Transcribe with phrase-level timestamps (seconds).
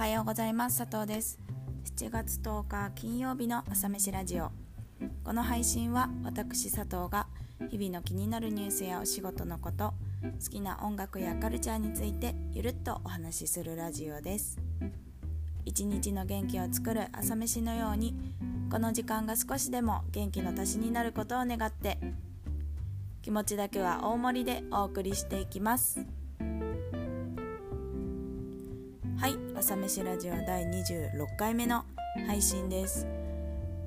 [0.00, 0.78] はようございます。
[0.78, 1.38] 佐藤です。
[1.98, 4.50] 7月10日金曜日の朝飯ラジオ。
[5.22, 7.26] この配信は私佐藤が
[7.70, 9.92] 日々の気になるニュースやお仕事のこと
[10.22, 14.58] 好きな音楽やカルチャーについてゆるっとお話しするラジオです。
[15.66, 18.14] 一日の元気を作る朝飯のように
[18.70, 21.98] この時間が少しでも元気の足しになることを願って
[23.20, 26.19] 気持ちだけは大盛りでお送りしていきます。
[29.20, 31.84] はい朝飯ラジオ第26回目の
[32.26, 33.06] 配信です。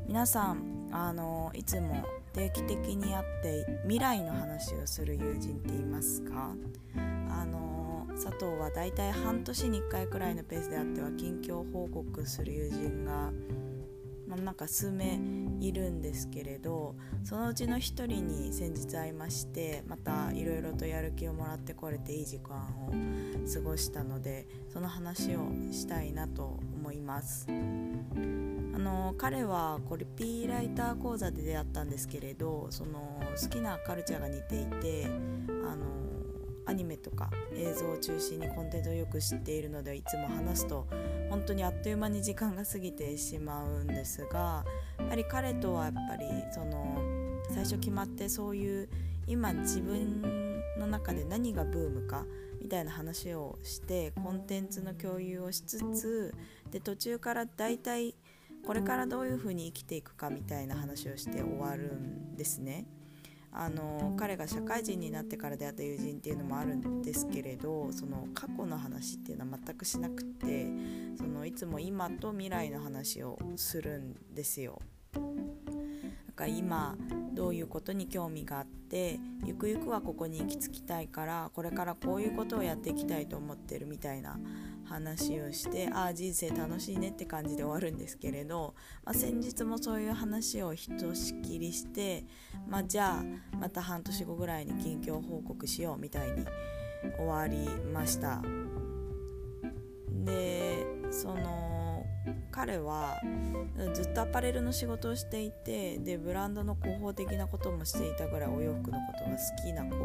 [0.08, 6.54] 皆さんあのいつも定期的に会って未来の話をする友人っていますか？
[6.96, 13.32] あの佐藤はだいたい半年に1回くらいのペースであっては近況報告する友人が
[14.34, 15.20] まあ、なんか数名
[15.60, 22.56] いるんですけれどそのうちの1人に先日会いましてまたいろいろとやる気をもらってこれていい時間
[22.88, 22.92] を
[23.52, 27.48] 過ごしたのでその話をしたいなと思います。
[27.48, 35.86] あの彼はコリピーライター講座で出会ったんですけれどその好きなカルチャーが似ていてあの
[36.66, 40.88] アニメとか映像を中心にコンテンツをよく知っているのでいつも話すと
[41.30, 44.66] 本当にあっという間に時間が過ぎてしまうんですが
[45.00, 46.98] やはり彼とはやっぱりその
[47.50, 48.90] 最初決まってそういう
[49.28, 50.22] 今自分
[50.78, 52.26] の中で何がブームか
[52.62, 56.34] みたいな話をしてコンテンツの共有をしつつ
[56.72, 58.16] で途中から大体
[58.66, 62.86] これからどういうふうに生きていくかみたいな話をして終わるんですね。
[63.56, 70.66] あの彼が社会人になってから出会った友人っていうのもあるんですけれどその過去の話っていうのは全くしなくて
[71.18, 74.80] そのいつも今と未来の話をするんですよ。
[76.36, 76.96] なんか今
[77.34, 84.40] どういうことに興味があってゆくゆくはここに行き着きたいからこれからこういうことをやっていきたいと思ってるみたいな
[84.86, 88.74] 話をしてああ人生楽しいねって感じで終わるんですけれど、
[89.06, 92.26] まあ、先日もそういう話をひとしきりして、
[92.68, 96.48] まあ、じゃあまた半年後ぐらいに近況報告しようみたいに
[97.16, 98.42] 終わりました。
[100.26, 101.73] でその
[102.52, 103.20] 彼は
[103.94, 109.96] ずっとアパレルの仕事をしていてでブランドの広報的なこともしていたぐらいお洋服のことが好きな子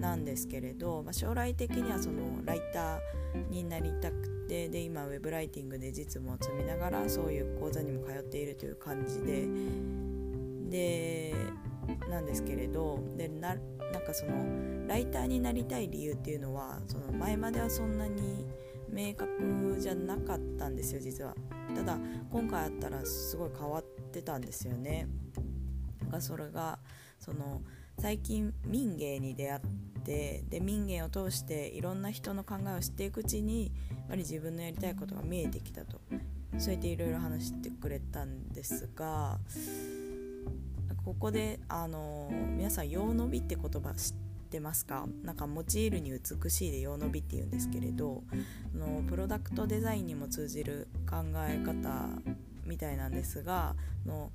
[0.00, 9.46] なんですけれど、まあ、将来的にはそのライターになりたくてで今ウェブライティングで実務を積みながらそういう講座にも通っているという感じで
[10.70, 11.34] で
[12.08, 13.54] なんですけれどでな
[13.92, 18.46] なんかそのライターになりたい理由っていうのはその前まではそんなに
[18.92, 21.34] 明確じゃなかったんですよ実は。
[21.74, 21.98] ただ
[22.30, 25.08] 今回あったらすごい変わってたんですよね。
[26.10, 26.78] がそれが
[27.18, 27.62] その
[27.98, 29.60] 最近民芸に出会っ
[30.04, 36.00] てで民芸を通していろんな人の考えを知っていくうちにやっぱり自分のやりたいことが見えてきたと。
[36.58, 39.38] そうやっていろいろ話してくれたんですが
[41.02, 45.06] ここであの皆さん「用の美」って言葉知ってってますか？
[45.24, 48.22] なんか用いるに美しいで用の美っていうんですけれど
[48.74, 51.16] のプロダクトデザインにも通じる考
[51.48, 52.10] え方
[52.66, 53.74] みたいなんですが
[54.04, 54.30] の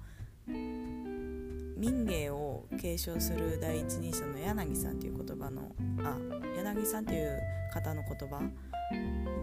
[0.48, 6.18] 民芸を継承する第一人者の柳さんという言葉のあ
[6.58, 7.40] 柳さんという
[7.72, 8.42] 方の言葉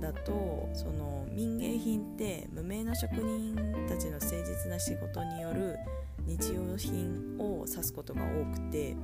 [0.00, 3.54] だとその民芸品って無名の職人
[3.88, 5.76] たちの誠実な仕事による
[6.26, 8.96] 日用品を指すことが多くて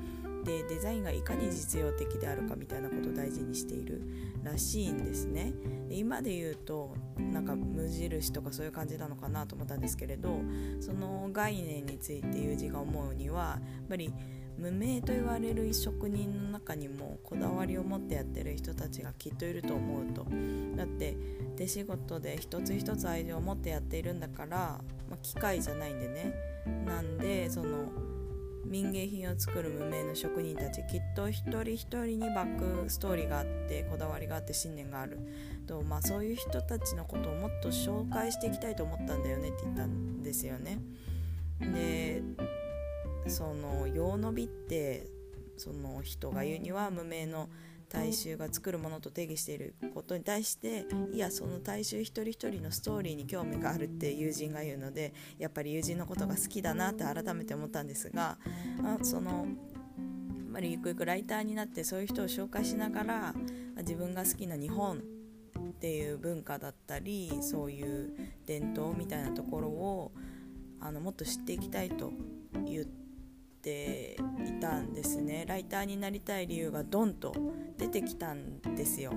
[0.44, 4.02] でデザインがいかに実用的であるかみたいなことを大事にしている
[4.42, 5.52] らしいんですね。
[5.88, 10.40] で今で言うとなんか無印とかそういう感じなのかなと思ったんですけれど
[10.80, 14.12] その概念について友人が思うにはやっぱり
[14.60, 20.26] 無名と言われる職人の中にもこだわりを持ってやってる人たちがきっといると思うと。
[20.76, 21.16] だって
[21.56, 26.34] 手仕事で一つ一つ愛情を持ってやっているんだから、まあ、機械じゃないんでね。
[26.86, 27.90] なんでその
[28.64, 35.18] 民芸品を作る無名の職人たちきっと一人一人にバックストーリーがあってこだわりがあって信念がある
[35.66, 40.78] と、まあ、そういう人たちのことをもっと紹介していきたいと思ったんだよねって言ったんですよね。
[41.60, 42.22] で
[43.26, 45.06] その用の美って
[45.56, 47.50] その人が言うには無名の
[47.90, 58.38] 大衆が作るものと定義していることに対していやその大衆一人一人のストーリーに興味があるって友人が言うのでやっぱり友人のことが好きだなって改めて思ったんですが、
[58.84, 63.34] あ、そのやっぱりゆくゆくライターになってそういう人を紹介しながら
[63.78, 68.14] 自分が好きな日本っていう文化だったりそういう
[68.46, 70.12] 伝統みたいなところを
[70.80, 72.12] あのもっと知っていきたいと
[72.64, 72.99] 言って
[73.62, 74.16] て
[74.46, 75.44] いたんですね。
[75.46, 77.32] ライターになりたい理由がドンと
[77.78, 79.12] 出てきたんですよ。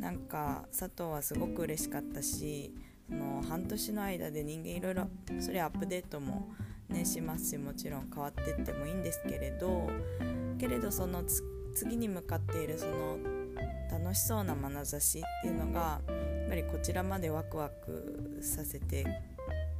[0.00, 2.72] なんか佐藤はすごく嬉しかったし
[3.08, 5.08] その半年の間で人間いろいろ
[5.40, 6.48] それアップデートも
[6.88, 9.90] ねしますしもちろん変わってってもいいんですけれど
[10.58, 11.24] けれどその
[11.74, 13.18] 次に向かっているその
[13.90, 19.04] 楽しそうな眼差しっていうのがやっぱりこちらまでワクワクさせて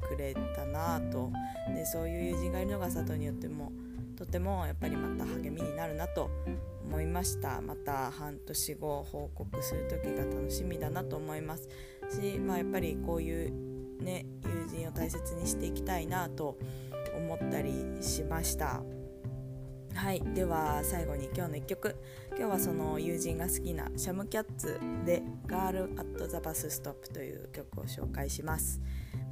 [0.03, 1.31] くれたなと。
[1.75, 3.73] でそういう友人がいるのが佐藤によっても
[4.17, 6.31] とてもやっぱりまた励みになるなと
[6.85, 7.61] 思いました。
[7.61, 11.69] また半年後報告する時が楽しみだなと思います。
[12.11, 16.57] し、まあ、やっぱりこういうね友人を大切にしていきたいなと
[17.17, 18.83] 思ったりしました。
[19.97, 21.97] はいでは最後に今日の1曲。
[22.37, 28.79] 今日はその友人が好きなシャムキャッツで「ガール・アット・ザ・バス・ストップ」という曲を紹介します、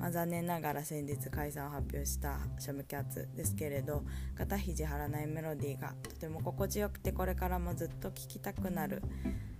[0.01, 9.03] まあ、残念ながら先日解散を発表したシャムキャッツですけれど肩肘張らないメロディーがとても心地よくてこれからもずっと聴きたくなる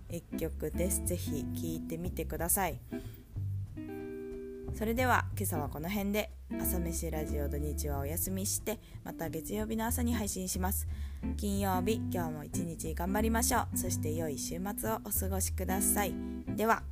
[0.09, 1.05] 1曲です。
[1.05, 2.79] ぜひ聴いてみてください。
[4.75, 10.85] それでは今朝はこの辺で朝飯ラジオ土日はお休みしてまた月曜日の朝に配信します。
[11.37, 13.77] 金曜日今日も一日頑張りましょう。
[13.77, 16.13] そして良い週末をお過ごしください。
[16.57, 16.83] では。